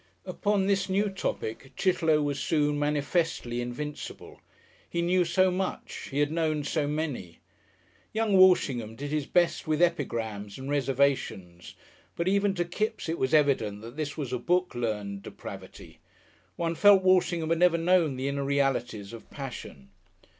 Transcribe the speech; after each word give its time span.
]Upon 0.25 0.65
this 0.65 0.89
new 0.89 1.11
topic 1.11 1.73
Chitterlow 1.75 2.23
was 2.23 2.39
soon 2.39 2.79
manifestly 2.79 3.61
invincible. 3.61 4.41
He 4.89 5.03
knew 5.03 5.23
so 5.25 5.51
much, 5.51 6.07
he 6.09 6.17
had 6.17 6.31
known 6.31 6.63
so 6.63 6.87
many. 6.87 7.37
Young 8.11 8.35
Walshingham 8.35 8.95
did 8.95 9.11
his 9.11 9.27
best 9.27 9.67
with 9.67 9.79
epigrams 9.79 10.57
and 10.57 10.71
reservations, 10.71 11.75
but 12.15 12.27
even 12.27 12.55
to 12.55 12.65
Kipps 12.65 13.09
it 13.09 13.19
was 13.19 13.35
evident 13.35 13.83
that 13.83 13.95
this 13.95 14.17
was 14.17 14.33
a 14.33 14.39
book 14.39 14.73
learned 14.73 15.21
depravity. 15.21 15.99
One 16.55 16.73
felt 16.73 17.03
Walshingham 17.03 17.49
had 17.51 17.59
never 17.59 17.77
known 17.77 18.15
the 18.15 18.27
inner 18.27 18.43
realities 18.43 19.13
of 19.13 19.29
passion. 19.29 19.91